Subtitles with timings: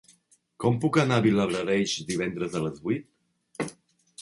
[0.63, 3.71] Com puc anar a Vilablareix divendres a les vuit?